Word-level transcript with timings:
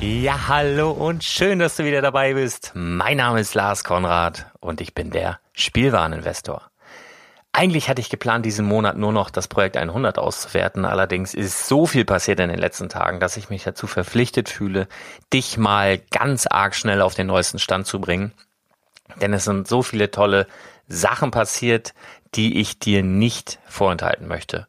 Ja, 0.00 0.46
hallo 0.46 0.92
und 0.92 1.24
schön, 1.24 1.58
dass 1.58 1.74
du 1.74 1.84
wieder 1.84 2.00
dabei 2.00 2.34
bist. 2.34 2.70
Mein 2.74 3.16
Name 3.16 3.40
ist 3.40 3.54
Lars 3.54 3.82
Konrad 3.82 4.46
und 4.60 4.80
ich 4.80 4.94
bin 4.94 5.10
der 5.10 5.40
Spielwareninvestor. 5.54 6.70
Eigentlich 7.50 7.88
hatte 7.88 8.00
ich 8.00 8.08
geplant, 8.08 8.46
diesen 8.46 8.64
Monat 8.64 8.96
nur 8.96 9.12
noch 9.12 9.28
das 9.28 9.48
Projekt 9.48 9.76
100 9.76 10.16
auszuwerten. 10.16 10.84
Allerdings 10.84 11.34
ist 11.34 11.66
so 11.66 11.84
viel 11.84 12.04
passiert 12.04 12.38
in 12.38 12.48
den 12.48 12.60
letzten 12.60 12.88
Tagen, 12.88 13.18
dass 13.18 13.36
ich 13.36 13.50
mich 13.50 13.64
dazu 13.64 13.88
verpflichtet 13.88 14.48
fühle, 14.48 14.86
dich 15.32 15.58
mal 15.58 15.98
ganz 16.12 16.46
arg 16.46 16.76
schnell 16.76 17.02
auf 17.02 17.16
den 17.16 17.26
neuesten 17.26 17.58
Stand 17.58 17.88
zu 17.88 18.00
bringen. 18.00 18.32
Denn 19.20 19.32
es 19.32 19.46
sind 19.46 19.66
so 19.66 19.82
viele 19.82 20.12
tolle 20.12 20.46
Sachen 20.86 21.32
passiert, 21.32 21.92
die 22.36 22.60
ich 22.60 22.78
dir 22.78 23.02
nicht 23.02 23.58
vorenthalten 23.66 24.28
möchte. 24.28 24.68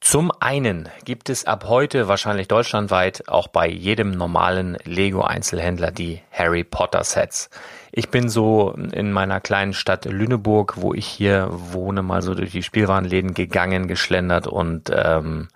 Zum 0.00 0.32
einen 0.40 0.88
gibt 1.04 1.28
es 1.28 1.44
ab 1.44 1.66
heute 1.68 2.08
wahrscheinlich 2.08 2.48
deutschlandweit 2.48 3.28
auch 3.28 3.48
bei 3.48 3.68
jedem 3.68 4.12
normalen 4.12 4.78
Lego 4.84 5.20
Einzelhändler 5.20 5.90
die 5.90 6.22
Harry 6.32 6.64
Potter 6.64 7.04
Sets. 7.04 7.50
Ich 7.92 8.08
bin 8.08 8.30
so 8.30 8.70
in 8.92 9.12
meiner 9.12 9.40
kleinen 9.40 9.74
Stadt 9.74 10.06
Lüneburg, 10.06 10.80
wo 10.80 10.94
ich 10.94 11.06
hier 11.06 11.48
wohne, 11.50 12.02
mal 12.02 12.22
so 12.22 12.34
durch 12.34 12.50
die 12.50 12.62
Spielwarenläden 12.62 13.34
gegangen, 13.34 13.88
geschlendert 13.88 14.46
und 14.46 14.90
ähm, 14.90 15.48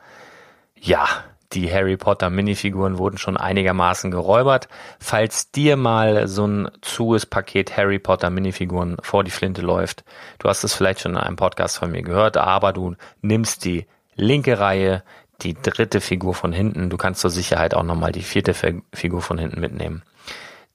ja, 0.78 1.09
die 1.54 1.72
Harry 1.72 1.97
Potter 1.97 2.28
Minifiguren 2.28 2.99
wurden 2.99 3.16
schon 3.16 3.38
einigermaßen 3.38 4.10
geräubert. 4.10 4.69
Falls 4.99 5.53
dir 5.53 5.77
mal 5.77 6.28
so 6.28 6.47
ein 6.47 6.71
zues 6.83 7.25
Paket 7.25 7.77
Harry 7.78 7.99
Potter 7.99 8.28
Minifiguren 8.28 8.99
vor 9.00 9.25
die 9.25 9.31
Flinte 9.31 9.62
läuft, 9.62 10.04
du 10.38 10.49
hast 10.50 10.65
es 10.65 10.75
vielleicht 10.75 11.00
schon 11.00 11.13
in 11.13 11.18
einem 11.18 11.36
Podcast 11.36 11.78
von 11.78 11.91
mir 11.91 12.03
gehört, 12.03 12.36
aber 12.36 12.74
du 12.74 12.95
nimmst 13.22 13.65
die 13.65 13.86
linke 14.15 14.59
Reihe, 14.59 15.03
die 15.43 15.55
dritte 15.55 16.01
Figur 16.01 16.34
von 16.34 16.53
hinten. 16.53 16.91
Du 16.91 16.97
kannst 16.97 17.21
zur 17.21 17.31
Sicherheit 17.31 17.75
auch 17.75 17.83
nochmal 17.83 18.13
die 18.13 18.22
vierte 18.22 18.55
Figur 18.55 19.21
von 19.21 19.39
hinten 19.39 19.61
mitnehmen. 19.61 20.03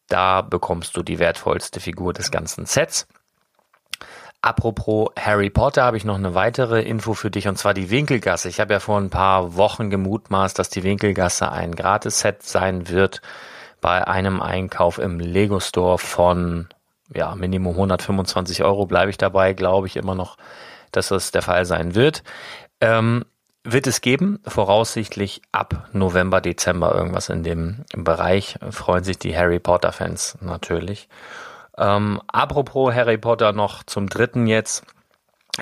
Da 0.08 0.42
bekommst 0.42 0.98
du 0.98 1.04
die 1.04 1.20
wertvollste 1.20 1.80
Figur 1.80 2.14
des 2.14 2.32
ganzen 2.32 2.66
Sets. 2.66 3.08
Apropos 4.42 5.10
Harry 5.20 5.50
Potter 5.50 5.84
habe 5.84 5.98
ich 5.98 6.06
noch 6.06 6.16
eine 6.16 6.34
weitere 6.34 6.82
Info 6.82 7.14
für 7.14 7.30
dich 7.30 7.48
und 7.48 7.58
zwar 7.58 7.74
die 7.74 7.90
Winkelgasse. 7.90 8.48
Ich 8.48 8.60
habe 8.60 8.74
ja 8.74 8.80
vor 8.80 8.98
ein 8.98 9.10
paar 9.10 9.56
Wochen 9.56 9.90
gemutmaßt, 9.90 10.58
dass 10.58 10.70
die 10.70 10.84
Winkelgasse 10.84 11.52
ein 11.52 11.76
Gratis-Set 11.76 12.44
sein 12.44 12.88
wird 12.88 13.22
bei 13.82 14.08
einem 14.08 14.42
Einkauf 14.42 14.98
im 14.98 15.20
Lego 15.20 15.60
Store 15.60 15.98
von 15.98 16.68
ja, 17.14 17.34
Minimum 17.36 17.74
125 17.74 18.64
Euro 18.64 18.86
bleibe 18.86 19.10
ich 19.10 19.18
dabei, 19.18 19.54
glaube 19.54 19.88
ich 19.88 19.96
immer 19.96 20.16
noch, 20.16 20.38
dass 20.92 21.10
das 21.10 21.32
der 21.32 21.42
Fall 21.42 21.66
sein 21.66 21.96
wird. 21.96 22.24
Ähm, 22.82 23.26
wird 23.64 23.88
es 23.88 24.02
geben, 24.02 24.40
voraussichtlich 24.48 25.42
ab 25.52 25.90
November, 25.92 26.42
Dezember 26.42 26.96
irgendwas 26.96 27.30
in 27.30 27.44
dem 27.44 27.84
Bereich. 27.94 28.58
Freuen 28.72 29.04
sich 29.04 29.20
die 29.20 29.36
Harry 29.38 29.60
Potter 29.60 29.92
Fans 29.92 30.38
natürlich. 30.42 31.10
Ähm, 31.78 32.22
apropos 32.28 32.94
Harry 32.94 33.18
Potter 33.18 33.52
noch 33.54 33.84
zum 33.84 34.08
dritten 34.08 34.48
jetzt. 34.48 34.84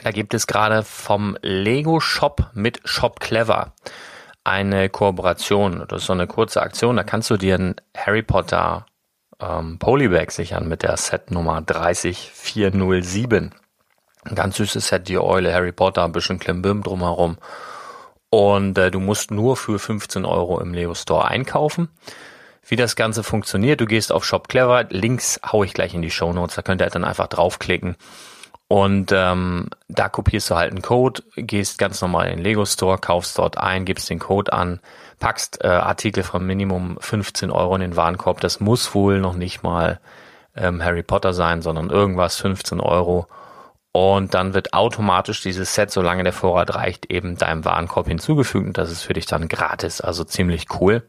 Da 0.04 0.12
gibt 0.12 0.34
es 0.34 0.48
gerade 0.48 0.84
vom 0.84 1.38
Lego 1.42 2.00
Shop 2.00 2.52
mit 2.54 2.82
Shop 2.86 3.20
Clever 3.20 3.74
eine 4.44 4.90
Kooperation. 4.90 5.84
Das 5.88 6.02
ist 6.02 6.08
so 6.08 6.14
eine 6.14 6.28
kurze 6.28 6.62
Aktion. 6.62 6.96
Da 6.96 7.04
kannst 7.04 7.30
du 7.30 7.38
dir 7.38 7.56
ein 7.56 7.76
Harry 7.96 8.24
Potter 8.24 8.86
ähm, 9.40 9.78
Polybag 9.80 10.32
sichern 10.32 10.70
mit 10.70 10.84
der 10.84 10.98
Set 10.98 11.32
Nummer 11.32 11.62
30407. 11.62 13.54
Ganz 14.34 14.58
süßes 14.58 14.88
Set, 14.88 15.08
die 15.08 15.20
Eule, 15.20 15.54
Harry 15.54 15.72
Potter, 15.72 16.04
ein 16.04 16.12
bisschen 16.12 16.40
Klimbim 16.40 16.84
drumherum. 16.84 17.38
Und 18.30 18.78
äh, 18.78 18.92
du 18.92 19.00
musst 19.00 19.32
nur 19.32 19.56
für 19.56 19.80
15 19.80 20.26
Euro 20.26 20.60
im 20.60 20.74
Lego 20.74 20.94
Store 20.94 21.26
einkaufen. 21.26 21.90
Wie 22.68 22.76
das 22.76 22.98
Ganze 22.98 23.24
funktioniert, 23.24 23.80
du 23.80 23.86
gehst 23.86 24.12
auf 24.12 24.26
Shop 24.26 24.50
Clever, 24.50 24.84
Links 24.90 25.40
haue 25.46 25.66
ich 25.66 25.74
gleich 25.74 25.94
in 25.94 26.02
die 26.02 26.12
Show 26.12 26.34
Notes, 26.34 26.56
da 26.56 26.62
könnt 26.62 26.82
ihr 26.82 26.90
dann 26.90 27.06
einfach 27.06 27.28
draufklicken. 27.28 27.96
Und 28.68 29.14
ähm, 29.14 29.70
da 29.88 30.10
kopierst 30.10 30.50
du 30.50 30.56
halt 30.56 30.72
einen 30.72 30.82
Code, 30.82 31.24
gehst 31.38 31.78
ganz 31.78 32.02
normal 32.02 32.28
in 32.28 32.38
den 32.38 32.44
Lego 32.44 32.66
Store, 32.66 32.98
kaufst 32.98 33.38
dort 33.38 33.58
ein, 33.58 33.86
gibst 33.86 34.10
den 34.10 34.20
Code 34.20 34.52
an, 34.52 34.82
packst 35.20 35.64
äh, 35.64 35.68
Artikel 35.68 36.24
von 36.24 36.46
Minimum 36.46 36.98
15 37.00 37.50
Euro 37.50 37.76
in 37.76 37.82
den 37.82 37.96
Warenkorb. 37.96 38.42
Das 38.42 38.60
muss 38.60 38.94
wohl 38.94 39.22
noch 39.22 39.36
nicht 39.36 39.64
mal 39.64 40.02
ähm, 40.58 40.84
Harry 40.84 41.04
Potter 41.04 41.34
sein, 41.34 41.62
sondern 41.62 41.90
irgendwas 41.90 42.36
15 42.36 42.82
Euro. 42.82 43.28
Und 43.92 44.34
dann 44.34 44.54
wird 44.54 44.74
automatisch 44.74 45.42
dieses 45.42 45.74
Set, 45.74 45.92
solange 45.92 46.24
der 46.24 46.34
Vorrat 46.34 46.76
reicht, 46.76 47.12
eben 47.12 47.38
deinem 47.38 47.66
Warenkorb 47.66 48.08
hinzugefügt. 48.08 48.68
Und 48.68 48.78
das 48.78 48.92
ist 48.92 49.04
für 49.04 49.14
dich 49.14 49.26
dann 49.26 49.48
gratis, 49.48 50.02
also 50.02 50.24
ziemlich 50.24 50.68
cool. 50.80 51.04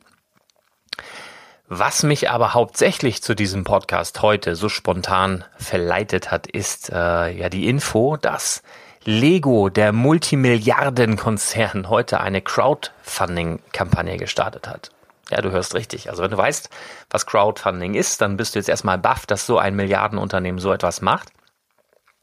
Was 1.71 2.03
mich 2.03 2.31
aber 2.31 2.55
hauptsächlich 2.55 3.23
zu 3.23 3.35
diesem 3.35 3.65
Podcast 3.65 4.23
heute 4.23 4.57
so 4.57 4.71
spontan 4.71 5.45
verleitet 5.59 6.31
hat, 6.31 6.47
ist 6.47 6.91
äh, 6.91 7.31
ja 7.31 7.51
die 7.51 7.69
Info, 7.69 8.17
dass 8.17 8.63
Lego, 9.05 9.69
der 9.69 9.93
Multimilliardenkonzern, 9.93 11.91
heute 11.91 12.21
eine 12.21 12.41
Crowdfunding-Kampagne 12.41 14.17
gestartet 14.17 14.67
hat. 14.67 14.91
Ja, 15.31 15.43
du 15.43 15.51
hörst 15.51 15.75
richtig. 15.75 16.09
Also 16.09 16.23
wenn 16.23 16.31
du 16.31 16.39
weißt, 16.39 16.71
was 17.11 17.27
Crowdfunding 17.27 17.95
ist, 17.95 18.23
dann 18.23 18.39
bist 18.39 18.55
du 18.55 18.59
jetzt 18.59 18.69
erstmal 18.69 18.99
baff, 18.99 19.27
dass 19.27 19.47
so 19.47 19.59
ein 19.59 19.77
Milliardenunternehmen 19.77 20.59
so 20.59 20.73
etwas 20.73 21.03
macht. 21.03 21.29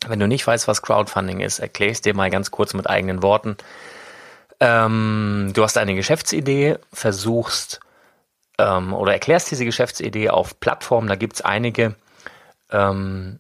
Wenn 0.07 0.19
du 0.19 0.28
nicht 0.28 0.46
weißt, 0.46 0.68
was 0.68 0.81
Crowdfunding 0.81 1.40
ist, 1.42 1.60
erkläre 1.60 1.92
ich 1.92 2.02
dir 2.02 2.13
mal 2.13 2.30
ganz 2.30 2.52
kurz 2.52 2.74
mit 2.74 2.90
eigenen 2.90 3.24
Worten. 3.24 3.57
Ähm, 4.60 5.52
du 5.54 5.63
hast 5.63 5.78
eine 5.78 5.96
Geschäftsidee, 5.96 6.78
versuchst 6.94 7.80
ähm, 8.57 8.94
oder 8.94 9.13
erklärst 9.13 9.52
diese 9.52 9.66
Geschäftsidee 9.66 10.30
auf 10.30 10.60
Plattformen, 10.60 11.07
da 11.07 11.16
gibt 11.16 11.34
es 11.34 11.42
einige, 11.42 11.96
ähm, 12.72 13.40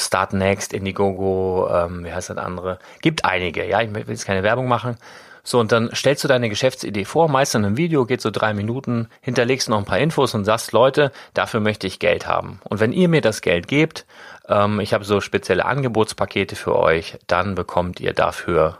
Start 0.00 0.32
Next, 0.32 0.72
Indiegogo, 0.72 1.68
ähm, 1.72 2.04
wie 2.04 2.12
heißt 2.12 2.30
das 2.30 2.38
andere? 2.38 2.78
Gibt 3.02 3.24
einige, 3.24 3.66
ja, 3.66 3.80
ich 3.80 3.92
will 3.92 4.04
jetzt 4.08 4.26
keine 4.26 4.42
Werbung 4.42 4.68
machen. 4.68 4.96
So, 5.42 5.58
und 5.58 5.72
dann 5.72 5.90
stellst 5.94 6.22
du 6.22 6.28
deine 6.28 6.48
Geschäftsidee 6.48 7.04
vor, 7.04 7.28
meist 7.28 7.54
in 7.54 7.64
einem 7.64 7.76
Video, 7.76 8.04
geht 8.04 8.20
so 8.20 8.30
drei 8.30 8.52
Minuten, 8.52 9.08
hinterlegst 9.22 9.68
noch 9.68 9.78
ein 9.78 9.84
paar 9.84 9.98
Infos 9.98 10.34
und 10.34 10.44
sagst, 10.44 10.72
Leute, 10.72 11.12
dafür 11.34 11.60
möchte 11.60 11.86
ich 11.86 11.98
Geld 11.98 12.26
haben. 12.26 12.60
Und 12.64 12.80
wenn 12.80 12.92
ihr 12.92 13.08
mir 13.08 13.22
das 13.22 13.40
Geld 13.40 13.66
gebt, 13.66 14.06
ähm, 14.48 14.80
ich 14.80 14.92
habe 14.92 15.04
so 15.04 15.20
spezielle 15.20 15.64
Angebotspakete 15.64 16.56
für 16.56 16.76
euch, 16.76 17.18
dann 17.26 17.54
bekommt 17.54 18.00
ihr 18.00 18.12
dafür 18.12 18.78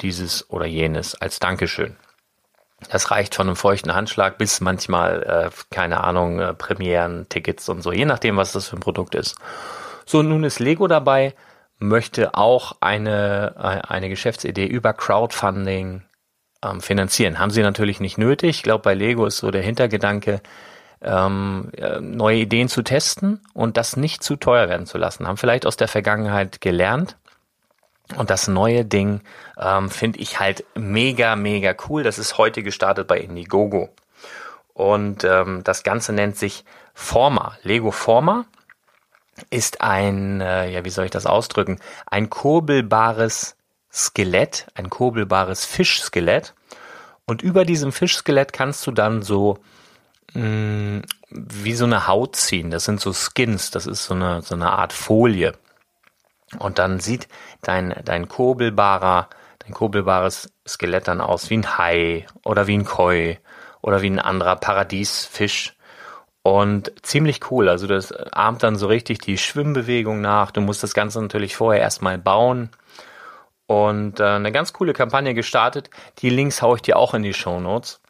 dieses 0.00 0.48
oder 0.50 0.66
jenes 0.66 1.14
als 1.14 1.40
Dankeschön. 1.40 1.96
Das 2.90 3.10
reicht 3.10 3.34
von 3.34 3.48
einem 3.48 3.56
feuchten 3.56 3.94
Handschlag 3.94 4.38
bis 4.38 4.60
manchmal, 4.60 5.22
äh, 5.24 5.50
keine 5.74 6.04
Ahnung, 6.04 6.38
äh, 6.38 6.54
Premieren, 6.54 7.28
Tickets 7.28 7.68
und 7.68 7.82
so, 7.82 7.92
je 7.92 8.04
nachdem, 8.04 8.36
was 8.36 8.52
das 8.52 8.68
für 8.68 8.76
ein 8.76 8.80
Produkt 8.80 9.14
ist. 9.16 9.36
So, 10.08 10.22
nun 10.22 10.42
ist 10.42 10.58
Lego 10.58 10.88
dabei, 10.88 11.34
möchte 11.78 12.34
auch 12.34 12.76
eine, 12.80 13.54
äh, 13.58 13.92
eine 13.92 14.08
Geschäftsidee 14.08 14.64
über 14.64 14.94
Crowdfunding 14.94 16.02
ähm, 16.64 16.80
finanzieren. 16.80 17.38
Haben 17.38 17.50
sie 17.50 17.60
natürlich 17.60 18.00
nicht 18.00 18.16
nötig. 18.16 18.56
Ich 18.56 18.62
glaube, 18.62 18.84
bei 18.84 18.94
Lego 18.94 19.26
ist 19.26 19.36
so 19.36 19.50
der 19.50 19.60
Hintergedanke, 19.60 20.40
ähm, 21.02 21.68
äh, 21.76 22.00
neue 22.00 22.38
Ideen 22.38 22.68
zu 22.68 22.80
testen 22.80 23.42
und 23.52 23.76
das 23.76 23.98
nicht 23.98 24.22
zu 24.22 24.36
teuer 24.36 24.70
werden 24.70 24.86
zu 24.86 24.96
lassen. 24.96 25.28
Haben 25.28 25.36
vielleicht 25.36 25.66
aus 25.66 25.76
der 25.76 25.88
Vergangenheit 25.88 26.62
gelernt 26.62 27.18
und 28.16 28.30
das 28.30 28.48
neue 28.48 28.86
Ding 28.86 29.20
ähm, 29.58 29.90
finde 29.90 30.20
ich 30.20 30.40
halt 30.40 30.64
mega, 30.74 31.36
mega 31.36 31.74
cool. 31.86 32.02
Das 32.02 32.18
ist 32.18 32.38
heute 32.38 32.62
gestartet 32.62 33.08
bei 33.08 33.18
Indiegogo. 33.18 33.90
Und 34.72 35.24
ähm, 35.24 35.60
das 35.64 35.82
Ganze 35.82 36.14
nennt 36.14 36.38
sich 36.38 36.64
Forma. 36.94 37.58
Lego 37.62 37.90
Forma 37.90 38.46
ist 39.50 39.80
ein, 39.80 40.40
äh, 40.40 40.70
ja, 40.70 40.84
wie 40.84 40.90
soll 40.90 41.04
ich 41.04 41.10
das 41.10 41.26
ausdrücken? 41.26 41.78
Ein 42.06 42.30
kurbelbares 42.30 43.56
Skelett, 43.92 44.66
ein 44.74 44.90
kurbelbares 44.90 45.64
Fischskelett. 45.64 46.54
Und 47.26 47.42
über 47.42 47.64
diesem 47.64 47.92
Fischskelett 47.92 48.52
kannst 48.52 48.86
du 48.86 48.90
dann 48.90 49.22
so 49.22 49.58
mh, 50.34 50.42
mm, 50.42 51.02
wie 51.30 51.74
so 51.74 51.84
eine 51.84 52.06
Haut 52.06 52.36
ziehen. 52.36 52.70
Das 52.70 52.84
sind 52.84 53.00
so 53.00 53.12
Skins, 53.12 53.70
das 53.70 53.86
ist 53.86 54.04
so 54.04 54.14
eine, 54.14 54.42
so 54.42 54.54
eine 54.54 54.72
Art 54.72 54.92
Folie. 54.92 55.52
Und 56.58 56.78
dann 56.78 57.00
sieht 57.00 57.28
dein, 57.62 57.94
dein 58.04 58.28
kurbelbarer, 58.28 59.28
dein 59.58 59.72
kurbelbares 59.72 60.50
Skelett 60.66 61.08
dann 61.08 61.20
aus 61.20 61.50
wie 61.50 61.58
ein 61.58 61.78
Hai 61.78 62.26
oder 62.44 62.66
wie 62.66 62.78
ein 62.78 62.84
Koi 62.84 63.38
oder 63.82 64.02
wie 64.02 64.10
ein 64.10 64.18
anderer 64.18 64.56
Paradiesfisch. 64.56 65.76
Und 66.48 66.92
ziemlich 67.02 67.50
cool. 67.50 67.68
Also 67.68 67.86
das 67.86 68.10
ahmt 68.10 68.62
dann 68.62 68.76
so 68.76 68.86
richtig 68.86 69.18
die 69.18 69.36
Schwimmbewegung 69.36 70.22
nach. 70.22 70.50
Du 70.50 70.62
musst 70.62 70.82
das 70.82 70.94
Ganze 70.94 71.20
natürlich 71.20 71.54
vorher 71.54 71.82
erstmal 71.82 72.16
bauen. 72.16 72.70
Und 73.66 74.18
äh, 74.18 74.24
eine 74.24 74.50
ganz 74.50 74.72
coole 74.72 74.94
Kampagne 74.94 75.34
gestartet. 75.34 75.90
Die 76.20 76.30
Links 76.30 76.62
haue 76.62 76.76
ich 76.76 76.82
dir 76.82 76.96
auch 76.96 77.12
in 77.12 77.22
die 77.22 77.34
Show 77.34 77.60
Notes. 77.60 78.00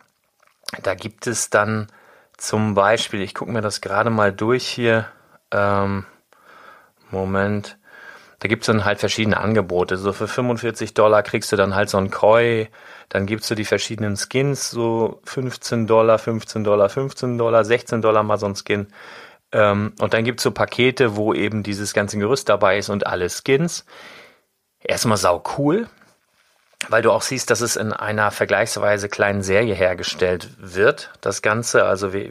Da 0.84 0.94
gibt 0.94 1.26
es 1.26 1.50
dann 1.50 1.88
zum 2.36 2.74
Beispiel, 2.74 3.22
ich 3.22 3.34
gucke 3.34 3.50
mir 3.50 3.60
das 3.60 3.80
gerade 3.80 4.10
mal 4.10 4.32
durch 4.32 4.68
hier. 4.68 5.06
Ähm, 5.50 6.06
Moment. 7.10 7.76
Da 8.40 8.46
gibt's 8.46 8.66
dann 8.66 8.84
halt 8.84 9.00
verschiedene 9.00 9.38
Angebote. 9.38 9.96
So 9.96 10.12
für 10.12 10.28
45 10.28 10.94
Dollar 10.94 11.22
kriegst 11.22 11.50
du 11.50 11.56
dann 11.56 11.74
halt 11.74 11.90
so 11.90 11.98
ein 11.98 12.10
Koi. 12.10 12.68
Dann 13.08 13.26
gibt's 13.26 13.48
so 13.48 13.54
die 13.54 13.64
verschiedenen 13.64 14.16
Skins, 14.16 14.70
so 14.70 15.20
15 15.24 15.86
Dollar, 15.86 16.18
15 16.18 16.62
Dollar, 16.62 16.88
15 16.88 17.36
Dollar, 17.36 17.64
16 17.64 18.00
Dollar 18.00 18.22
mal 18.22 18.38
so 18.38 18.46
ein 18.46 18.54
Skin. 18.54 18.86
Ähm, 19.50 19.92
und 19.98 20.14
dann 20.14 20.24
gibt's 20.24 20.42
so 20.44 20.52
Pakete, 20.52 21.16
wo 21.16 21.34
eben 21.34 21.62
dieses 21.62 21.94
ganze 21.94 22.18
Gerüst 22.18 22.48
dabei 22.48 22.78
ist 22.78 22.90
und 22.90 23.06
alle 23.06 23.28
Skins. 23.28 23.84
Erstmal 24.80 25.16
sau 25.16 25.42
cool, 25.58 25.88
weil 26.88 27.02
du 27.02 27.10
auch 27.10 27.22
siehst, 27.22 27.50
dass 27.50 27.60
es 27.60 27.74
in 27.74 27.92
einer 27.92 28.30
vergleichsweise 28.30 29.08
kleinen 29.08 29.42
Serie 29.42 29.74
hergestellt 29.74 30.50
wird, 30.58 31.10
das 31.20 31.42
Ganze. 31.42 31.84
Also 31.84 32.12
wir, 32.12 32.30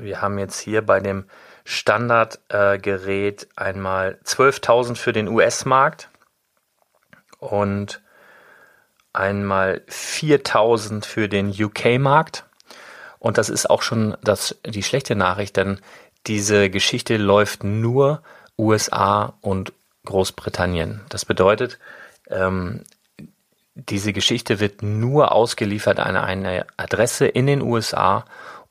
wir 0.00 0.22
haben 0.22 0.38
jetzt 0.38 0.58
hier 0.60 0.80
bei 0.80 1.00
dem 1.00 1.24
Standardgerät 1.64 3.44
äh, 3.44 3.46
einmal 3.56 4.18
12.000 4.24 4.96
für 4.96 5.12
den 5.12 5.28
US-Markt 5.28 6.08
und 7.38 8.00
einmal 9.12 9.82
4.000 9.88 11.04
für 11.04 11.28
den 11.28 11.50
UK-Markt. 11.50 12.44
Und 13.18 13.38
das 13.38 13.48
ist 13.48 13.70
auch 13.70 13.82
schon 13.82 14.16
das, 14.22 14.56
die 14.66 14.82
schlechte 14.82 15.14
Nachricht, 15.14 15.56
denn 15.56 15.80
diese 16.26 16.70
Geschichte 16.70 17.16
läuft 17.16 17.64
nur 17.64 18.22
USA 18.58 19.34
und 19.40 19.72
Großbritannien. 20.04 21.02
Das 21.08 21.24
bedeutet, 21.24 21.78
ähm, 22.28 22.84
diese 23.74 24.12
Geschichte 24.12 24.60
wird 24.60 24.82
nur 24.82 25.32
ausgeliefert 25.32 25.98
an 25.98 26.16
eine 26.16 26.66
Adresse 26.76 27.26
in 27.26 27.46
den 27.46 27.62
USA 27.62 28.24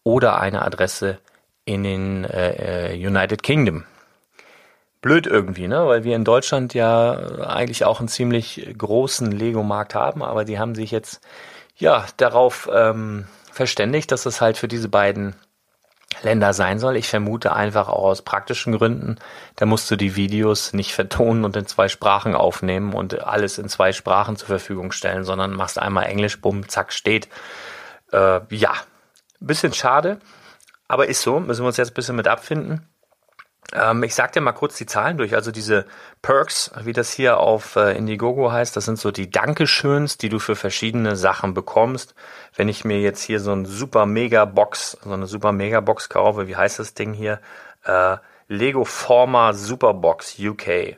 oder 0.03 0.39
eine 0.39 0.63
Adresse 0.63 1.19
in 1.65 1.83
den 1.83 2.25
äh, 2.25 2.93
äh, 2.93 3.07
United 3.07 3.43
Kingdom. 3.43 3.85
Blöd 5.01 5.25
irgendwie, 5.25 5.67
ne? 5.67 5.87
Weil 5.87 6.03
wir 6.03 6.15
in 6.15 6.23
Deutschland 6.23 6.73
ja 6.73 7.13
eigentlich 7.47 7.85
auch 7.85 7.99
einen 7.99 8.07
ziemlich 8.07 8.73
großen 8.77 9.31
Lego-Markt 9.31 9.95
haben, 9.95 10.21
aber 10.21 10.45
die 10.45 10.59
haben 10.59 10.75
sich 10.75 10.91
jetzt 10.91 11.21
ja 11.75 12.05
darauf 12.17 12.69
ähm, 12.71 13.25
verständigt, 13.51 14.11
dass 14.11 14.25
es 14.25 14.41
halt 14.41 14.57
für 14.57 14.67
diese 14.67 14.89
beiden 14.89 15.35
Länder 16.21 16.53
sein 16.53 16.77
soll. 16.77 16.97
Ich 16.97 17.07
vermute 17.07 17.53
einfach 17.53 17.87
auch 17.87 18.03
aus 18.03 18.21
praktischen 18.21 18.77
Gründen. 18.77 19.17
Da 19.55 19.65
musst 19.65 19.89
du 19.89 19.95
die 19.95 20.15
Videos 20.15 20.73
nicht 20.73 20.93
vertonen 20.93 21.45
und 21.45 21.55
in 21.55 21.65
zwei 21.65 21.87
Sprachen 21.87 22.35
aufnehmen 22.35 22.93
und 22.93 23.23
alles 23.23 23.57
in 23.57 23.69
zwei 23.69 23.93
Sprachen 23.93 24.35
zur 24.35 24.47
Verfügung 24.47 24.91
stellen, 24.91 25.23
sondern 25.23 25.53
machst 25.53 25.79
einmal 25.79 26.05
Englisch, 26.05 26.39
bumm, 26.39 26.67
zack, 26.67 26.93
steht. 26.93 27.27
Äh, 28.11 28.41
ja, 28.49 28.73
bisschen 29.39 29.73
schade. 29.73 30.19
Aber 30.91 31.07
ist 31.07 31.21
so, 31.21 31.39
müssen 31.39 31.63
wir 31.63 31.67
uns 31.67 31.77
jetzt 31.77 31.91
ein 31.91 31.93
bisschen 31.93 32.17
mit 32.17 32.27
abfinden. 32.27 32.85
Ähm, 33.71 34.03
ich 34.03 34.13
sag 34.13 34.33
dir 34.33 34.41
mal 34.41 34.51
kurz 34.51 34.75
die 34.75 34.85
Zahlen 34.85 35.15
durch. 35.15 35.35
Also 35.35 35.49
diese 35.49 35.85
Perks, 36.21 36.69
wie 36.83 36.91
das 36.91 37.13
hier 37.13 37.37
auf 37.37 37.77
äh, 37.77 37.95
Indiegogo 37.95 38.51
heißt, 38.51 38.75
das 38.75 38.83
sind 38.83 38.99
so 38.99 39.09
die 39.09 39.31
Dankeschöns, 39.31 40.17
die 40.17 40.27
du 40.27 40.37
für 40.37 40.57
verschiedene 40.57 41.15
Sachen 41.15 41.53
bekommst. 41.53 42.13
Wenn 42.57 42.67
ich 42.67 42.83
mir 42.83 42.99
jetzt 42.99 43.21
hier 43.21 43.39
so 43.39 43.53
ein 43.53 43.63
super 43.63 44.05
Mega 44.05 44.43
Box, 44.43 44.97
so 45.01 45.13
eine 45.13 45.27
super 45.27 45.53
Mega 45.53 45.79
Box 45.79 46.09
kaufe, 46.09 46.49
wie 46.49 46.57
heißt 46.57 46.79
das 46.79 46.93
Ding 46.93 47.13
hier? 47.13 47.39
Äh, 47.85 48.17
Lego 48.49 48.83
Former 48.83 49.53
Superbox 49.53 50.39
UK. 50.39 50.97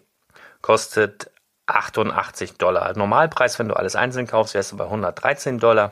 Kostet 0.63 1.29
88 1.67 2.57
Dollar. 2.57 2.97
Normalpreis, 2.97 3.59
wenn 3.59 3.67
du 3.67 3.75
alles 3.75 3.95
einzeln 3.95 4.25
kaufst, 4.25 4.55
wärst 4.55 4.71
du 4.71 4.77
bei 4.77 4.85
113 4.85 5.59
Dollar. 5.59 5.91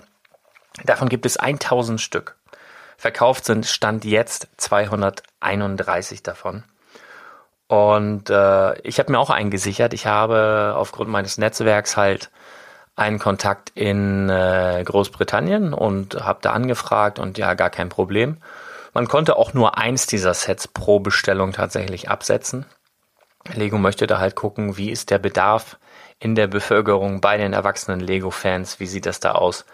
Davon 0.86 1.08
gibt 1.08 1.28
es 1.28 1.38
1000 1.38 2.02
Stück. 2.02 2.41
Verkauft 3.02 3.46
sind 3.46 3.66
Stand 3.66 4.06
jetzt 4.06 4.48
231 4.58 6.22
davon. 6.22 6.64
Und 7.66 8.30
äh, 8.30 8.80
ich 8.82 9.00
habe 9.00 9.12
mir 9.12 9.18
auch 9.18 9.32
einen 9.32 9.50
gesichert. 9.50 9.96
Ich 9.96 10.06
habe 10.06 10.76
aufgrund 10.78 11.10
meines 11.10 11.40
Netzwerks 11.40 11.98
halt 11.98 12.30
einen 12.96 13.18
Kontakt 13.18 13.72
in 13.74 14.30
äh, 14.30 14.84
Großbritannien 14.86 15.74
und 15.74 16.24
habe 16.24 16.42
da 16.44 16.52
angefragt 16.52 17.18
und 17.18 17.40
ja, 17.40 17.56
gar 17.56 17.72
kein 17.72 17.90
Problem. 17.90 18.38
Man 18.94 19.08
konnte 19.08 19.36
auch 19.36 19.56
nur 19.56 19.80
eins 19.80 20.06
dieser 20.06 20.36
Sets 20.36 20.68
pro 20.68 21.00
Bestellung 21.00 21.54
tatsächlich 21.54 22.08
absetzen. 22.08 22.68
Lego 23.52 23.80
möchte 23.80 24.06
da 24.06 24.20
halt 24.20 24.36
gucken, 24.36 24.78
wie 24.78 24.92
ist 24.92 25.10
der 25.10 25.18
Bedarf 25.18 25.80
in 26.20 26.36
der 26.36 26.46
Bevölkerung 26.46 27.20
bei 27.20 27.38
den 27.38 27.54
erwachsenen 27.54 28.00
Lego-Fans, 28.00 28.80
wie 28.80 28.86
sieht 28.86 29.08
das 29.08 29.20
da 29.20 29.32
aus. 29.32 29.66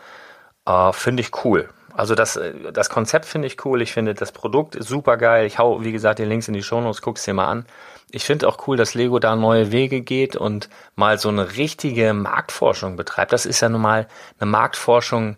Äh, 0.65 0.93
finde 0.93 1.19
ich 1.19 1.43
cool. 1.43 1.67
Also 1.97 2.13
das, 2.13 2.35
äh, 2.35 2.53
das 2.71 2.89
Konzept 2.89 3.25
finde 3.25 3.47
ich 3.47 3.65
cool. 3.65 3.81
Ich 3.81 3.91
finde 3.91 4.13
das 4.13 4.31
Produkt 4.31 4.77
super 4.79 5.17
geil. 5.17 5.47
Ich 5.47 5.57
hau, 5.57 5.83
wie 5.83 5.91
gesagt, 5.91 6.19
den 6.19 6.29
Links 6.29 6.47
in 6.47 6.53
die 6.53 6.61
Shownotes, 6.61 7.01
guck's 7.01 7.25
dir 7.25 7.33
mal 7.33 7.47
an. 7.47 7.65
Ich 8.11 8.23
finde 8.23 8.47
auch 8.47 8.67
cool, 8.67 8.77
dass 8.77 8.93
Lego 8.93 9.17
da 9.19 9.35
neue 9.35 9.71
Wege 9.71 10.01
geht 10.01 10.35
und 10.35 10.69
mal 10.95 11.17
so 11.17 11.29
eine 11.29 11.57
richtige 11.57 12.13
Marktforschung 12.13 12.95
betreibt. 12.95 13.33
Das 13.33 13.47
ist 13.47 13.61
ja 13.61 13.67
nun 13.67 13.81
mal 13.81 14.07
eine 14.39 14.49
Marktforschung, 14.49 15.37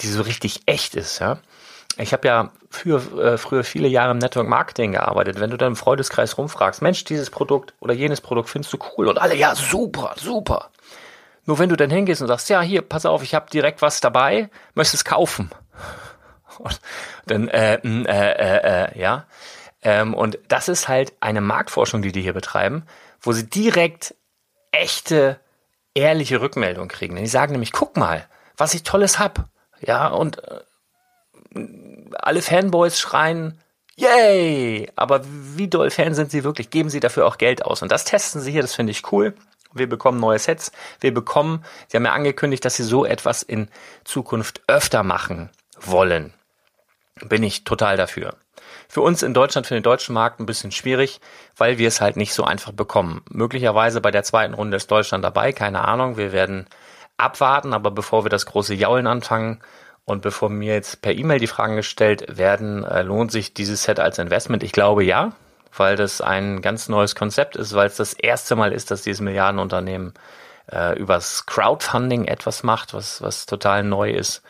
die 0.00 0.08
so 0.08 0.22
richtig 0.22 0.62
echt 0.66 0.96
ist, 0.96 1.18
ja. 1.20 1.38
Ich 1.98 2.12
habe 2.12 2.26
ja 2.26 2.52
für, 2.70 3.02
äh, 3.20 3.38
früher 3.38 3.64
viele 3.64 3.88
Jahre 3.88 4.12
im 4.12 4.18
Network 4.18 4.48
Marketing 4.48 4.92
gearbeitet. 4.92 5.40
Wenn 5.40 5.50
du 5.50 5.56
dann 5.56 5.72
im 5.72 5.76
Freundeskreis 5.76 6.38
rumfragst, 6.38 6.80
Mensch, 6.80 7.04
dieses 7.04 7.28
Produkt 7.28 7.74
oder 7.80 7.92
jenes 7.92 8.20
Produkt 8.20 8.48
findest 8.48 8.72
du 8.72 8.78
cool 8.96 9.08
und 9.08 9.18
alle, 9.18 9.34
ja, 9.34 9.54
super, 9.54 10.14
super. 10.16 10.70
Nur 11.48 11.58
wenn 11.58 11.70
du 11.70 11.76
dann 11.76 11.88
hingehst 11.88 12.20
und 12.20 12.28
sagst, 12.28 12.50
ja, 12.50 12.60
hier, 12.60 12.82
pass 12.82 13.06
auf, 13.06 13.22
ich 13.22 13.34
habe 13.34 13.48
direkt 13.48 13.80
was 13.80 14.02
dabei, 14.02 14.50
möchtest 14.74 15.06
kaufen. 15.06 15.50
Und 16.58 16.78
dann, 17.24 17.48
äh, 17.48 17.76
äh, 17.76 18.04
äh, 18.04 18.84
äh, 18.84 19.00
ja. 19.00 19.24
Ähm, 19.80 20.12
und 20.12 20.38
das 20.48 20.68
ist 20.68 20.88
halt 20.88 21.12
eine 21.20 21.40
Marktforschung, 21.40 22.02
die 22.02 22.10
die 22.10 22.20
hier 22.20 22.32
betreiben, 22.32 22.82
wo 23.20 23.32
sie 23.32 23.48
direkt 23.48 24.14
echte, 24.72 25.38
ehrliche 25.94 26.40
Rückmeldungen 26.40 26.88
kriegen. 26.88 27.14
Denn 27.14 27.24
die 27.24 27.30
sagen 27.30 27.52
nämlich, 27.52 27.72
guck 27.72 27.96
mal, 27.96 28.26
was 28.56 28.74
ich 28.74 28.82
Tolles 28.82 29.20
hab. 29.20 29.44
Ja, 29.80 30.08
und 30.08 30.42
äh, 30.44 30.60
alle 32.18 32.42
Fanboys 32.42 32.98
schreien, 32.98 33.58
yay! 33.96 34.90
Aber 34.96 35.22
wie 35.24 35.68
doll 35.68 35.90
Fan 35.90 36.14
sind 36.14 36.30
sie 36.30 36.44
wirklich? 36.44 36.70
Geben 36.70 36.90
sie 36.90 37.00
dafür 37.00 37.26
auch 37.26 37.38
Geld 37.38 37.64
aus? 37.64 37.80
Und 37.80 37.92
das 37.92 38.04
testen 38.04 38.40
sie 38.42 38.50
hier, 38.50 38.62
das 38.62 38.74
finde 38.74 38.90
ich 38.90 39.12
cool. 39.12 39.34
Wir 39.72 39.88
bekommen 39.88 40.20
neue 40.20 40.38
Sets. 40.38 40.72
Wir 41.00 41.12
bekommen, 41.12 41.64
sie 41.88 41.96
haben 41.96 42.04
ja 42.04 42.12
angekündigt, 42.12 42.64
dass 42.64 42.76
sie 42.76 42.84
so 42.84 43.04
etwas 43.04 43.42
in 43.42 43.68
Zukunft 44.04 44.62
öfter 44.66 45.02
machen 45.02 45.50
wollen. 45.80 46.32
Bin 47.20 47.42
ich 47.42 47.64
total 47.64 47.96
dafür. 47.96 48.34
Für 48.88 49.00
uns 49.02 49.22
in 49.22 49.34
Deutschland, 49.34 49.66
für 49.66 49.74
den 49.74 49.82
deutschen 49.82 50.14
Markt 50.14 50.40
ein 50.40 50.46
bisschen 50.46 50.72
schwierig, 50.72 51.20
weil 51.56 51.78
wir 51.78 51.88
es 51.88 52.00
halt 52.00 52.16
nicht 52.16 52.32
so 52.32 52.44
einfach 52.44 52.72
bekommen. 52.72 53.22
Möglicherweise 53.30 54.00
bei 54.00 54.10
der 54.10 54.22
zweiten 54.22 54.54
Runde 54.54 54.76
ist 54.76 54.90
Deutschland 54.90 55.24
dabei, 55.24 55.52
keine 55.52 55.84
Ahnung. 55.84 56.16
Wir 56.16 56.32
werden 56.32 56.66
abwarten, 57.16 57.74
aber 57.74 57.90
bevor 57.90 58.24
wir 58.24 58.30
das 58.30 58.46
große 58.46 58.74
Jaulen 58.74 59.06
anfangen 59.06 59.60
und 60.04 60.22
bevor 60.22 60.48
mir 60.48 60.74
jetzt 60.74 61.02
per 61.02 61.12
E-Mail 61.12 61.38
die 61.38 61.46
Fragen 61.46 61.76
gestellt 61.76 62.38
werden, 62.38 62.84
äh, 62.84 63.02
lohnt 63.02 63.30
sich 63.30 63.52
dieses 63.52 63.82
Set 63.82 64.00
als 64.00 64.18
Investment? 64.18 64.62
Ich 64.62 64.72
glaube 64.72 65.04
ja, 65.04 65.32
weil 65.76 65.96
das 65.96 66.20
ein 66.20 66.62
ganz 66.62 66.88
neues 66.88 67.14
Konzept 67.14 67.56
ist, 67.56 67.74
weil 67.74 67.86
es 67.86 67.96
das 67.96 68.12
erste 68.12 68.56
Mal 68.56 68.72
ist, 68.72 68.90
dass 68.90 69.02
dieses 69.02 69.20
Milliardenunternehmen 69.20 70.14
äh, 70.70 70.98
übers 70.98 71.46
Crowdfunding 71.46 72.26
etwas 72.26 72.62
macht, 72.62 72.94
was, 72.94 73.22
was 73.22 73.46
total 73.46 73.84
neu 73.84 74.10
ist. 74.10 74.42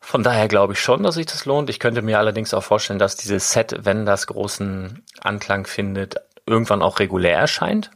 Von 0.00 0.24
daher 0.24 0.48
glaube 0.48 0.72
ich 0.72 0.80
schon, 0.80 1.04
dass 1.04 1.14
sich 1.14 1.26
das 1.26 1.44
lohnt. 1.44 1.70
Ich 1.70 1.78
könnte 1.78 2.02
mir 2.02 2.18
allerdings 2.18 2.52
auch 2.54 2.64
vorstellen, 2.64 2.98
dass 2.98 3.16
dieses 3.16 3.52
Set, 3.52 3.76
wenn 3.82 4.04
das 4.04 4.26
großen 4.26 5.04
Anklang 5.20 5.64
findet, 5.66 6.16
irgendwann 6.44 6.82
auch 6.82 6.98
regulär 6.98 7.38
erscheint. 7.38 7.90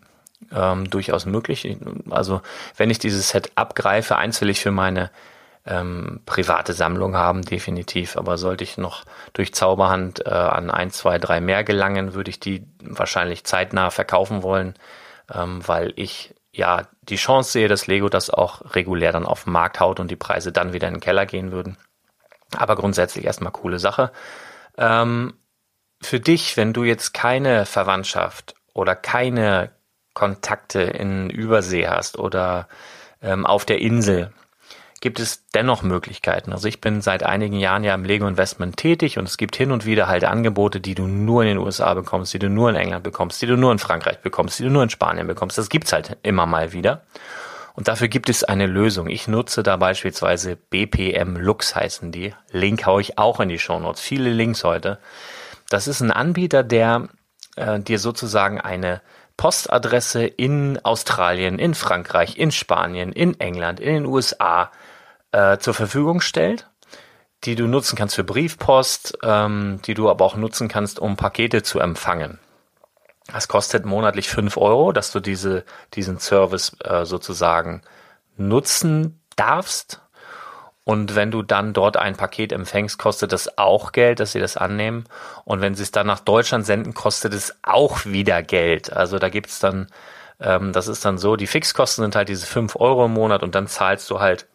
Ähm, 0.53 0.89
durchaus 0.89 1.27
möglich. 1.27 1.77
Also 2.11 2.43
wenn 2.77 2.91
ich 2.91 2.99
dieses 2.99 3.31
Set 3.31 3.51
abgreife, 3.57 4.17
eins 4.17 4.41
will 4.41 4.51
ich 4.51 4.61
für 4.61 4.71
meine 4.71 5.11
ähm, 5.67 6.21
private 6.27 6.73
Sammlung 6.73 7.17
haben, 7.17 7.43
definitiv. 7.43 8.17
Aber 8.17 8.39
sollte 8.39 8.65
ich 8.65 8.79
noch 8.79 9.05
durch 9.33 9.53
Zauberhand 9.53 10.25
äh, 10.25 10.31
an 10.31 10.71
ein, 10.71 10.91
zwei, 10.91 11.19
drei 11.19 11.41
mehr 11.41 11.65
gelangen, 11.65 12.15
würde 12.15 12.31
ich 12.31 12.41
die 12.41 12.67
wahrscheinlich 12.81 13.45
zeitnah 13.45 13.91
verkaufen 13.91 14.43
wollen, 14.43 14.75
ähm, 15.33 15.67
weil 15.67 15.93
ich 15.97 16.35
ja 16.53 16.83
die 17.03 17.17
Chance 17.17 17.53
sehe, 17.53 17.69
dass 17.69 17.87
Lego 17.87 18.09
das 18.09 18.31
auch 18.31 18.75
regulär 18.75 19.13
dann 19.13 19.27
auf 19.27 19.45
den 19.45 19.53
Markt 19.53 19.81
haut 19.81 20.01
und 20.01 20.11
die 20.11 20.17
Preise 20.17 20.53
dann 20.53 20.73
wieder 20.73 20.89
in 20.89 20.95
den 20.95 21.01
Keller 21.01 21.27
gehen 21.27 21.53
würden. 21.53 21.77
Aber 22.57 22.77
grundsätzlich 22.77 23.25
erstmal 23.25 23.53
coole 23.53 23.79
Sache. 23.79 24.13
Ähm, 24.79 25.35
für 26.01 26.21
dich, 26.21 26.57
wenn 26.57 26.73
du 26.73 26.85
jetzt 26.85 27.13
keine 27.13 27.67
Verwandtschaft 27.67 28.55
oder 28.73 28.95
keine 28.95 29.71
Kontakte 30.15 30.83
in 30.83 31.29
Übersee 31.29 31.89
hast 31.89 32.19
oder 32.19 32.69
ähm, 33.21 33.45
auf 33.45 33.65
der 33.65 33.81
Insel, 33.81 34.33
gibt 35.07 35.21
es 35.21 35.47
dennoch 35.55 35.85
Möglichkeiten. 35.85 36.53
Also 36.53 36.67
ich 36.67 36.81
bin 36.81 37.01
seit 37.01 37.23
einigen 37.23 37.61
Jahren 37.61 37.85
ja 37.85 37.95
im 37.95 38.05
Lego 38.05 38.27
Investment 38.27 38.77
tätig 38.77 39.19
und 39.19 39.29
es 39.29 39.37
gibt 39.37 39.55
hin 39.55 39.71
und 39.71 39.87
wieder 39.87 40.09
halt 40.09 40.25
Angebote, 40.25 40.81
die 40.81 40.97
du 40.97 41.07
nur 41.07 41.43
in 41.43 41.49
den 41.51 41.59
USA 41.59 41.95
bekommst, 41.95 42.35
die 42.35 42.41
du 42.41 42.51
nur 42.51 42.71
in 42.71 42.75
England 42.75 43.05
bekommst, 43.05 43.41
die 43.41 43.47
du 43.47 43.57
nur 43.57 43.71
in 43.71 43.79
Frankreich 43.79 44.19
bekommst, 44.19 44.59
die 44.59 44.65
du 44.65 44.69
nur 44.69 44.83
in 44.83 44.91
Spanien 44.91 45.29
bekommst. 45.29 45.59
Das 45.59 45.69
gibt's 45.69 45.93
halt 45.93 46.17
immer 46.25 46.45
mal 46.45 46.73
wieder. 46.73 47.03
Und 47.75 47.87
dafür 47.87 48.09
gibt 48.09 48.29
es 48.29 48.43
eine 48.43 48.67
Lösung. 48.67 49.09
Ich 49.09 49.29
nutze 49.29 49.63
da 49.63 49.77
beispielsweise 49.77 50.57
BPM 50.57 51.37
Lux 51.37 51.77
heißen 51.77 52.11
die. 52.11 52.35
Link 52.51 52.85
haue 52.85 53.01
ich 53.01 53.17
auch 53.17 53.39
in 53.39 53.49
die 53.49 53.61
Show 53.61 53.79
Notes. 53.79 54.01
Viele 54.01 54.31
Links 54.31 54.65
heute. 54.65 54.99
Das 55.69 55.87
ist 55.87 56.01
ein 56.01 56.11
Anbieter, 56.11 56.65
der 56.65 57.07
äh, 57.55 57.79
dir 57.79 58.01
sozusagen 58.01 58.61
eine 58.61 59.03
Postadresse 59.37 60.27
in 60.27 60.85
Australien, 60.85 61.61
in 61.61 61.75
Frankreich, 61.77 62.39
in 62.39 62.51
Spanien, 62.51 63.13
in 63.13 63.39
England, 63.39 63.79
in 63.79 63.95
den 63.95 64.07
USA 64.07 64.73
äh, 65.37 65.59
zur 65.59 65.75
Verfügung 65.75 66.23
stellt, 66.23 66.69
die 67.45 67.57
du 67.57 67.67
nutzen 67.67 67.95
kannst 67.95 68.15
für 68.15 68.25
Briefpost, 68.25 69.19
ähm, 69.23 69.81
die 69.85 69.93
du 69.93 70.09
aber 70.09 70.25
auch 70.25 70.37
nutzen 70.37 70.69
kannst, 70.69 70.99
um 70.99 71.17
Pakete 71.17 71.63
zu 71.63 71.79
empfangen. 71.79 72.39
Das 73.31 73.47
kostet 73.47 73.85
monatlich 73.85 74.29
fünf 74.29 74.57
Euro, 74.57 74.93
dass 74.93 75.13
du 75.13 75.21
diese, 75.21 75.65
diesen 75.95 76.19
Service 76.19 76.77
äh, 76.83 77.05
sozusagen 77.05 77.83
nutzen 78.39 79.21
darfst. 79.37 80.01
Und 80.85 81.17
wenn 81.17 81.33
du 81.33 81.43
dann 81.43 81.73
dort 81.73 81.97
ein 81.97 82.17
Paket 82.17 82.53
empfängst, 82.53 82.97
kostet 82.97 83.33
das 83.33 83.59
auch 83.59 83.93
Geld, 83.93 84.21
dass 84.21 84.33
sie 84.33 84.41
das 84.41 84.57
annehmen. 84.57 85.05
Und 85.45 85.61
wenn 85.61 85.75
sie 85.75 85.83
es 85.83 85.91
dann 85.91 86.07
nach 86.07 86.21
Deutschland 86.21 86.65
senden, 86.65 86.95
kostet 86.95 87.35
es 87.35 87.57
auch 87.63 88.07
wieder 88.07 88.43
Geld. 88.43 88.93
Also 88.93 89.19
da 89.19 89.29
gibt's 89.29 89.59
dann, 89.59 89.89
ähm, 90.41 90.73
das 90.73 90.87
ist 90.87 91.05
dann 91.05 91.19
so, 91.19 91.37
die 91.37 91.49
Fixkosten 91.49 92.05
sind 92.05 92.17
halt 92.17 92.29
diese 92.29 92.47
fünf 92.47 92.77
Euro 92.77 93.05
im 93.07 93.13
Monat 93.13 93.43
und 93.43 93.55
dann 93.57 93.67
zahlst 93.67 94.09
du 94.11 94.21
halt, 94.21 94.47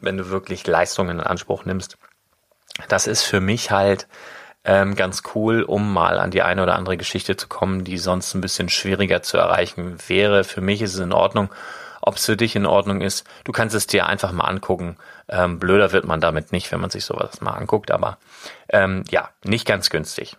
wenn 0.00 0.16
du 0.16 0.30
wirklich 0.30 0.66
Leistungen 0.66 1.18
in 1.18 1.24
Anspruch 1.24 1.64
nimmst. 1.64 1.98
Das 2.88 3.06
ist 3.06 3.22
für 3.22 3.40
mich 3.40 3.70
halt 3.70 4.06
ähm, 4.64 4.94
ganz 4.94 5.22
cool, 5.34 5.62
um 5.62 5.92
mal 5.92 6.18
an 6.18 6.30
die 6.30 6.42
eine 6.42 6.62
oder 6.62 6.74
andere 6.74 6.96
Geschichte 6.96 7.36
zu 7.36 7.48
kommen, 7.48 7.84
die 7.84 7.98
sonst 7.98 8.34
ein 8.34 8.40
bisschen 8.40 8.68
schwieriger 8.68 9.22
zu 9.22 9.38
erreichen 9.38 9.98
wäre. 10.06 10.44
Für 10.44 10.60
mich 10.60 10.82
ist 10.82 10.94
es 10.94 11.00
in 11.00 11.12
Ordnung. 11.12 11.50
Ob 12.02 12.16
es 12.16 12.26
für 12.26 12.36
dich 12.36 12.56
in 12.56 12.66
Ordnung 12.66 13.02
ist, 13.02 13.26
du 13.44 13.52
kannst 13.52 13.74
es 13.74 13.86
dir 13.86 14.06
einfach 14.06 14.32
mal 14.32 14.44
angucken. 14.44 14.96
Ähm, 15.28 15.58
blöder 15.58 15.92
wird 15.92 16.06
man 16.06 16.20
damit 16.20 16.50
nicht, 16.52 16.72
wenn 16.72 16.80
man 16.80 16.90
sich 16.90 17.04
sowas 17.04 17.40
mal 17.40 17.52
anguckt, 17.52 17.90
aber 17.90 18.18
ähm, 18.70 19.04
ja, 19.10 19.28
nicht 19.44 19.66
ganz 19.66 19.90
günstig. 19.90 20.36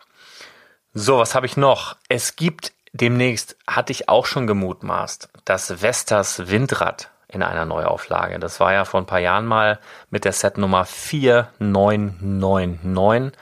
So, 0.94 1.20
was 1.20 1.36
habe 1.36 1.46
ich 1.46 1.58
noch? 1.58 1.96
Es 2.10 2.36
gibt 2.36 2.74
demnächst, 2.94 3.58
hatte 3.68 3.92
ich 3.92 4.10
auch 4.10 4.26
schon 4.26 4.48
gemutmaßt, 4.48 5.30
das 5.46 5.82
Vestas 5.82 6.50
Windrad 6.50 7.10
in 7.32 7.44
einer 7.44 7.66
Neuauflage. 7.66 8.40
Das 8.40 8.60
war 8.60 8.74
ja 8.74 8.86
vor 8.86 9.02
ein 9.02 9.06
paar 9.06 9.20
Jahren 9.20 9.46
mal 9.46 9.78
mit 10.10 10.26
der 10.26 10.34
Set 10.34 10.58
Nummer 10.58 10.86
4999 10.86 13.38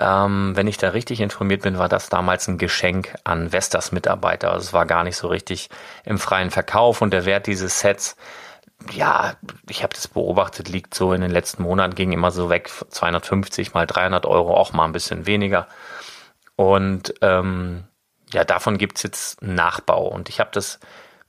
ähm, 0.00 0.56
wenn 0.56 0.66
ich 0.66 0.76
da 0.76 0.88
richtig 0.88 1.20
informiert 1.20 1.62
bin, 1.62 1.78
war 1.78 1.88
das 1.88 2.08
damals 2.08 2.48
ein 2.48 2.58
Geschenk 2.58 3.14
an 3.22 3.52
Vestas 3.52 3.92
Mitarbeiter. 3.92 4.52
Also 4.52 4.66
es 4.66 4.72
war 4.72 4.86
gar 4.86 5.04
nicht 5.04 5.16
so 5.16 5.28
richtig 5.28 5.70
im 6.04 6.18
freien 6.18 6.50
Verkauf 6.50 7.00
und 7.00 7.12
der 7.12 7.24
Wert 7.24 7.46
dieses 7.46 7.78
Sets, 7.78 8.16
ja, 8.90 9.34
ich 9.68 9.82
habe 9.84 9.94
das 9.94 10.08
beobachtet, 10.08 10.68
liegt 10.68 10.94
so 10.94 11.12
in 11.12 11.20
den 11.20 11.30
letzten 11.30 11.62
Monaten, 11.62 11.94
ging 11.94 12.12
immer 12.12 12.32
so 12.32 12.50
weg, 12.50 12.70
250 12.88 13.72
mal 13.74 13.86
300 13.86 14.26
Euro, 14.26 14.56
auch 14.56 14.72
mal 14.72 14.84
ein 14.84 14.92
bisschen 14.92 15.26
weniger. 15.26 15.68
Und 16.56 17.14
ähm, 17.20 17.84
ja, 18.32 18.44
davon 18.44 18.78
gibt's 18.78 19.04
jetzt 19.04 19.42
einen 19.42 19.54
Nachbau. 19.54 20.08
Und 20.08 20.28
ich 20.28 20.40
habe 20.40 20.50
das 20.52 20.80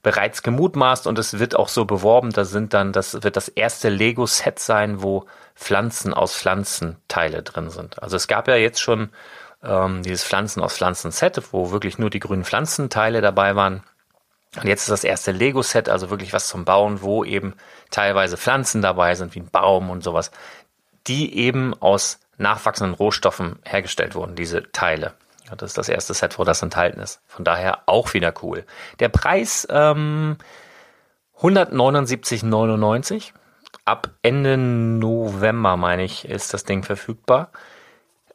bereits 0.06 0.44
gemutmaßt 0.44 1.08
und 1.08 1.18
es 1.18 1.40
wird 1.40 1.56
auch 1.56 1.66
so 1.68 1.84
beworben. 1.84 2.30
Da 2.30 2.44
sind 2.44 2.74
dann, 2.74 2.92
das 2.92 3.24
wird 3.24 3.36
das 3.36 3.48
erste 3.48 3.88
Lego-Set 3.88 4.60
sein, 4.60 5.02
wo 5.02 5.26
Pflanzen 5.56 6.14
aus 6.14 6.36
Pflanzenteile 6.36 7.42
drin 7.42 7.70
sind. 7.70 8.00
Also 8.00 8.14
es 8.14 8.28
gab 8.28 8.46
ja 8.46 8.54
jetzt 8.54 8.80
schon 8.80 9.10
ähm, 9.64 10.04
dieses 10.04 10.22
Pflanzen 10.22 10.62
aus 10.62 10.76
Pflanzen-Set, 10.76 11.42
wo 11.50 11.72
wirklich 11.72 11.98
nur 11.98 12.08
die 12.08 12.20
grünen 12.20 12.44
Pflanzenteile 12.44 13.20
dabei 13.20 13.56
waren. 13.56 13.82
Und 14.54 14.68
jetzt 14.68 14.82
ist 14.82 14.90
das 14.90 15.02
erste 15.02 15.32
Lego-Set, 15.32 15.88
also 15.88 16.08
wirklich 16.08 16.32
was 16.32 16.46
zum 16.46 16.64
Bauen, 16.64 17.02
wo 17.02 17.24
eben 17.24 17.54
teilweise 17.90 18.36
Pflanzen 18.36 18.82
dabei 18.82 19.16
sind, 19.16 19.34
wie 19.34 19.40
ein 19.40 19.50
Baum 19.50 19.90
und 19.90 20.04
sowas, 20.04 20.30
die 21.08 21.36
eben 21.36 21.74
aus 21.82 22.20
nachwachsenden 22.38 22.94
Rohstoffen 22.94 23.58
hergestellt 23.64 24.14
wurden, 24.14 24.36
diese 24.36 24.70
Teile. 24.70 25.14
Ja, 25.48 25.56
das 25.56 25.70
ist 25.70 25.78
das 25.78 25.88
erste 25.88 26.14
Set, 26.14 26.38
wo 26.38 26.44
das 26.44 26.62
enthalten 26.62 27.00
ist. 27.00 27.20
Von 27.26 27.44
daher 27.44 27.80
auch 27.86 28.14
wieder 28.14 28.34
cool. 28.42 28.64
Der 28.98 29.08
Preis 29.08 29.66
ähm, 29.70 30.36
179,99. 31.40 33.32
Ab 33.84 34.10
Ende 34.22 34.56
November, 34.56 35.76
meine 35.76 36.02
ich, 36.02 36.28
ist 36.28 36.52
das 36.52 36.64
Ding 36.64 36.82
verfügbar. 36.82 37.50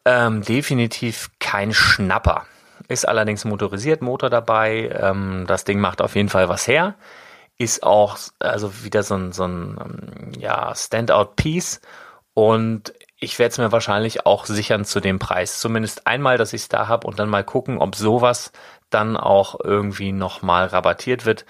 Ähm, 0.06 0.42
definitiv 0.44 1.30
kein 1.40 1.74
Schnapper. 1.74 2.46
Ist 2.88 3.08
allerdings 3.08 3.44
motorisiert, 3.44 4.02
Motor 4.02 4.30
dabei. 4.30 4.90
Ähm, 4.94 5.46
das 5.48 5.66
Ding 5.66 5.80
macht 5.80 6.02
auf 6.02 6.16
jeden 6.16 6.30
Fall 6.30 6.48
was 6.48 6.68
her. 6.68 6.96
Ist 7.58 7.84
auch 7.84 8.18
also 8.40 8.84
wieder 8.84 9.04
so 9.04 9.16
ein, 9.16 9.34
so 9.34 9.44
ein 9.44 9.78
ähm, 9.80 10.32
ja, 10.40 10.74
Standout-Piece. 10.74 11.82
Und 12.34 12.94
ich 13.22 13.38
werde 13.38 13.52
es 13.52 13.58
mir 13.60 13.72
wahrscheinlich 13.72 14.26
auch 14.26 14.46
sichern 14.46 14.84
zu 14.84 15.00
dem 15.00 15.20
Preis. 15.20 15.60
Zumindest 15.60 16.08
einmal, 16.08 16.38
dass 16.38 16.54
ich 16.54 16.64
es 16.64 16.70
da 16.70 16.88
habe 16.88 17.08
und 17.08 17.20
dann 17.20 17.30
mal 17.30 17.44
gucken, 17.44 17.78
ob 17.78 17.96
sowas 17.96 18.52
dann 18.90 19.16
auch 19.16 19.60
irgendwie 19.64 20.12
nochmal 20.12 20.66
rabattiert 20.66 21.26
wird. 21.26 21.46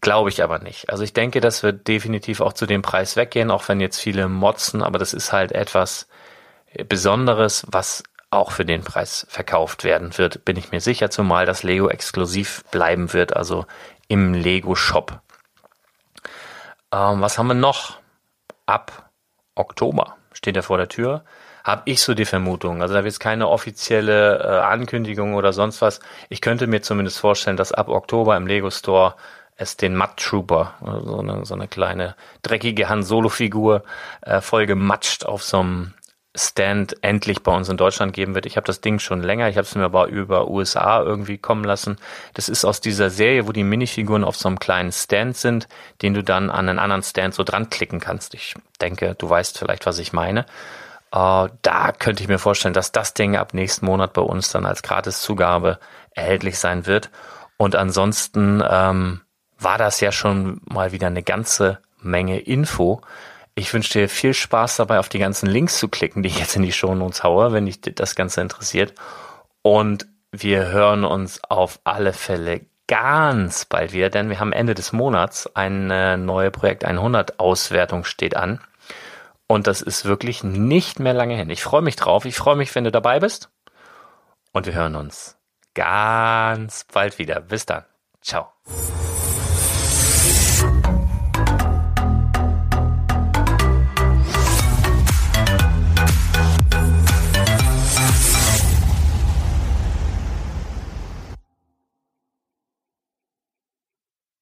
Glaube 0.00 0.30
ich 0.30 0.44
aber 0.44 0.60
nicht. 0.60 0.88
Also 0.88 1.02
ich 1.02 1.12
denke, 1.12 1.40
das 1.40 1.64
wird 1.64 1.88
definitiv 1.88 2.40
auch 2.40 2.52
zu 2.52 2.66
dem 2.66 2.80
Preis 2.80 3.16
weggehen, 3.16 3.50
auch 3.50 3.68
wenn 3.68 3.80
jetzt 3.80 3.98
viele 3.98 4.28
motzen, 4.28 4.82
aber 4.82 4.98
das 5.00 5.14
ist 5.14 5.32
halt 5.32 5.50
etwas 5.50 6.06
Besonderes, 6.88 7.66
was 7.68 8.04
auch 8.30 8.52
für 8.52 8.64
den 8.64 8.84
Preis 8.84 9.26
verkauft 9.28 9.82
werden 9.82 10.16
wird, 10.16 10.44
bin 10.44 10.56
ich 10.56 10.70
mir 10.70 10.80
sicher, 10.80 11.10
zumal 11.10 11.46
das 11.46 11.62
Lego 11.62 11.88
exklusiv 11.88 12.64
bleiben 12.70 13.12
wird, 13.12 13.34
also 13.34 13.66
im 14.08 14.34
Lego 14.34 14.74
Shop. 14.74 15.20
Ähm, 16.92 17.20
was 17.20 17.38
haben 17.38 17.48
wir 17.48 17.54
noch? 17.54 17.98
Ab 18.66 19.10
Oktober 19.54 20.16
steht 20.36 20.56
er 20.56 20.62
vor 20.62 20.76
der 20.76 20.88
Tür. 20.88 21.22
Habe 21.64 21.82
ich 21.86 22.00
so 22.00 22.14
die 22.14 22.26
Vermutung. 22.26 22.82
Also 22.82 22.94
da 22.94 23.02
wird 23.02 23.12
es 23.12 23.18
keine 23.18 23.48
offizielle 23.48 24.38
äh, 24.38 24.60
Ankündigung 24.60 25.34
oder 25.34 25.52
sonst 25.52 25.82
was. 25.82 26.00
Ich 26.28 26.40
könnte 26.40 26.66
mir 26.66 26.82
zumindest 26.82 27.18
vorstellen, 27.18 27.56
dass 27.56 27.72
ab 27.72 27.88
Oktober 27.88 28.36
im 28.36 28.46
Lego 28.46 28.70
Store 28.70 29.14
es 29.56 29.76
den 29.76 29.96
Mud 29.96 30.10
Trooper, 30.16 30.74
so 31.02 31.18
eine, 31.18 31.46
so 31.46 31.54
eine 31.54 31.66
kleine 31.66 32.14
dreckige 32.42 32.88
Han 32.88 33.02
Solo 33.02 33.30
Figur, 33.30 33.82
äh, 34.20 34.40
voll 34.40 34.66
gematscht 34.66 35.24
auf 35.24 35.42
so 35.42 35.60
einem 35.60 35.94
Stand 36.36 37.02
endlich 37.02 37.42
bei 37.42 37.54
uns 37.54 37.68
in 37.68 37.76
Deutschland 37.76 38.12
geben 38.12 38.34
wird. 38.34 38.46
Ich 38.46 38.56
habe 38.56 38.66
das 38.66 38.80
Ding 38.80 38.98
schon 38.98 39.22
länger, 39.22 39.48
ich 39.48 39.56
habe 39.56 39.66
es 39.66 39.74
mir 39.74 39.84
aber 39.84 40.06
über 40.06 40.48
USA 40.48 41.02
irgendwie 41.02 41.38
kommen 41.38 41.64
lassen. 41.64 41.96
Das 42.34 42.48
ist 42.48 42.64
aus 42.64 42.80
dieser 42.80 43.10
Serie, 43.10 43.48
wo 43.48 43.52
die 43.52 43.64
Minifiguren 43.64 44.24
auf 44.24 44.36
so 44.36 44.48
einem 44.48 44.58
kleinen 44.58 44.92
Stand 44.92 45.36
sind, 45.36 45.68
den 46.02 46.14
du 46.14 46.22
dann 46.22 46.50
an 46.50 46.68
einen 46.68 46.78
anderen 46.78 47.02
Stand 47.02 47.34
so 47.34 47.42
dran 47.42 47.70
klicken 47.70 48.00
kannst. 48.00 48.34
Ich 48.34 48.54
denke, 48.80 49.14
du 49.16 49.28
weißt 49.28 49.58
vielleicht, 49.58 49.86
was 49.86 49.98
ich 49.98 50.12
meine. 50.12 50.46
Uh, 51.14 51.48
da 51.62 51.92
könnte 51.92 52.22
ich 52.22 52.28
mir 52.28 52.38
vorstellen, 52.38 52.74
dass 52.74 52.92
das 52.92 53.14
Ding 53.14 53.36
ab 53.36 53.54
nächsten 53.54 53.86
Monat 53.86 54.12
bei 54.12 54.22
uns 54.22 54.50
dann 54.50 54.66
als 54.66 54.82
Gratiszugabe 54.82 55.78
erhältlich 56.10 56.58
sein 56.58 56.86
wird. 56.86 57.10
Und 57.56 57.76
ansonsten 57.76 58.62
ähm, 58.68 59.22
war 59.58 59.78
das 59.78 60.00
ja 60.00 60.12
schon 60.12 60.60
mal 60.66 60.92
wieder 60.92 61.06
eine 61.06 61.22
ganze 61.22 61.78
Menge 62.00 62.40
Info. 62.40 63.00
Ich 63.58 63.72
wünsche 63.72 63.98
dir 63.98 64.08
viel 64.10 64.34
Spaß 64.34 64.76
dabei, 64.76 64.98
auf 64.98 65.08
die 65.08 65.18
ganzen 65.18 65.46
Links 65.46 65.78
zu 65.78 65.88
klicken, 65.88 66.22
die 66.22 66.28
ich 66.28 66.38
jetzt 66.38 66.56
in 66.56 66.62
die 66.62 66.72
Shownotes 66.72 67.24
haue, 67.24 67.52
wenn 67.52 67.64
dich 67.64 67.80
das 67.80 68.14
Ganze 68.14 68.42
interessiert. 68.42 68.92
Und 69.62 70.06
wir 70.30 70.66
hören 70.66 71.04
uns 71.04 71.42
auf 71.42 71.80
alle 71.82 72.12
Fälle 72.12 72.66
ganz 72.86 73.64
bald 73.64 73.94
wieder, 73.94 74.10
denn 74.10 74.28
wir 74.28 74.40
haben 74.40 74.52
Ende 74.52 74.74
des 74.74 74.92
Monats 74.92 75.50
eine 75.56 76.18
neue 76.18 76.50
Projekt 76.50 76.84
100 76.84 77.40
Auswertung 77.40 78.04
steht 78.04 78.36
an. 78.36 78.60
Und 79.46 79.66
das 79.66 79.80
ist 79.80 80.04
wirklich 80.04 80.44
nicht 80.44 81.00
mehr 81.00 81.14
lange 81.14 81.34
hin. 81.34 81.48
Ich 81.48 81.62
freue 81.62 81.82
mich 81.82 81.96
drauf. 81.96 82.26
Ich 82.26 82.36
freue 82.36 82.56
mich, 82.56 82.74
wenn 82.74 82.84
du 82.84 82.92
dabei 82.92 83.20
bist. 83.20 83.48
Und 84.52 84.66
wir 84.66 84.74
hören 84.74 84.96
uns 84.96 85.38
ganz 85.74 86.84
bald 86.92 87.18
wieder. 87.18 87.40
Bis 87.40 87.64
dann. 87.64 87.84
Ciao. 88.20 88.52